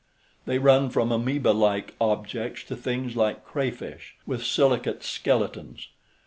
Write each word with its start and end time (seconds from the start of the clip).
They 0.47 0.57
run 0.57 0.89
from 0.89 1.11
amoeba 1.11 1.49
like 1.49 1.93
objects 2.01 2.63
to 2.63 2.75
things 2.75 3.15
like 3.15 3.45
crayfish, 3.45 4.15
with 4.25 4.43
silicate 4.43 5.03
skeletons. 5.03 5.89